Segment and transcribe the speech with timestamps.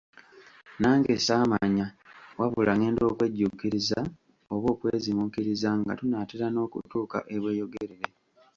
[0.81, 1.85] Nange saamanya,
[2.39, 3.99] wabula ngenda okwejjuukiriza
[4.53, 8.07] oba okweziimuukiriza nga tunaatera n'okutuuka e Bweyogerere.